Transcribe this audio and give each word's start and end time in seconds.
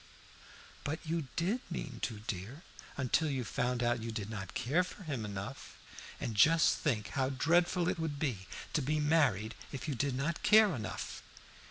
"But 0.83 0.97
you 1.05 1.27
did 1.35 1.59
mean 1.69 1.99
to, 2.01 2.21
dear, 2.21 2.63
until 2.97 3.29
you 3.29 3.43
found 3.43 3.83
out 3.83 4.01
you 4.01 4.11
did 4.11 4.31
not 4.31 4.55
care 4.55 4.83
for 4.83 5.03
him 5.03 5.23
enough. 5.23 5.77
And 6.19 6.33
just 6.33 6.79
think 6.79 7.09
how 7.09 7.29
dreadful 7.29 7.87
it 7.87 7.99
would 7.99 8.17
be 8.17 8.47
to 8.73 8.81
be 8.81 8.99
married 8.99 9.53
if 9.71 9.87
you 9.87 9.93
did 9.93 10.15
not 10.15 10.41
care 10.41 10.73
enough!" 10.73 11.21